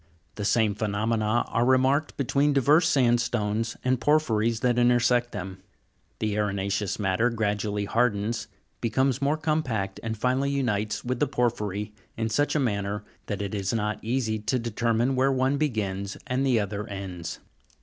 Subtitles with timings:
[0.33, 5.59] The same phenomena are remarked between diverse sandstones and por phyries that intersect them.
[6.17, 8.47] The arena'ceous matter gradually hardens,
[8.81, 13.53] becomes more compact, and finally unites with the porphyry in such a manner that it
[13.53, 17.37] is not easy to determine where one begins or the other ends.